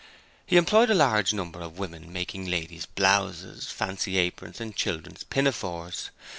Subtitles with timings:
[0.47, 6.09] He employed a large number of women making ladies' blouses, fancy aprons and children's pinafores.